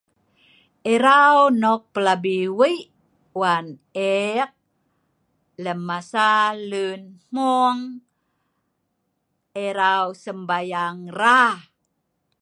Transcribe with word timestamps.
Erau 0.93 1.37
nok 1.61 1.81
plabi' 1.93 2.49
wei 2.59 2.77
wan 3.39 3.65
eek 4.19 4.49
lem 5.63 5.79
masa 5.89 6.27
luen 6.69 7.01
mmueng 7.33 7.79
erau 9.67 10.05
sembahyang 10.23 10.97
rra' 11.19 11.49